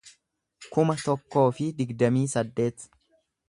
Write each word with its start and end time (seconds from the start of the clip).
kuma 0.77 0.95
tokkoo 1.03 1.45
fi 1.59 1.69
digdamii 1.83 2.27
saddeet 2.35 2.91